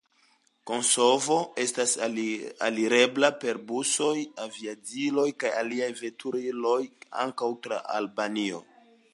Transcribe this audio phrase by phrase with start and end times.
[0.69, 1.93] Kosovo estas
[2.69, 4.15] alirebla per busoj,
[4.47, 6.81] aviadiloj kaj aliaj veturiloj,
[7.27, 8.65] ankaŭ tra Albanio.